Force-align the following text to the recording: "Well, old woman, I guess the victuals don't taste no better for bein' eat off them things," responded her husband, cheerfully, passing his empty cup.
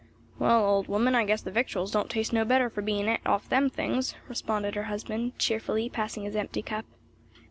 "Well, 0.39 0.65
old 0.67 0.87
woman, 0.87 1.13
I 1.13 1.25
guess 1.25 1.43
the 1.43 1.51
victuals 1.51 1.91
don't 1.91 2.09
taste 2.09 2.33
no 2.33 2.43
better 2.43 2.71
for 2.71 2.81
bein' 2.81 3.07
eat 3.07 3.19
off 3.23 3.47
them 3.47 3.69
things," 3.69 4.15
responded 4.27 4.73
her 4.73 4.85
husband, 4.85 5.37
cheerfully, 5.37 5.89
passing 5.89 6.23
his 6.23 6.35
empty 6.35 6.63
cup. 6.63 6.85